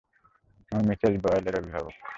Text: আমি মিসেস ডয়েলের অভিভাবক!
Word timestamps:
আমি 0.71 0.83
মিসেস 0.87 1.13
ডয়েলের 1.23 1.55
অভিভাবক! 1.59 1.95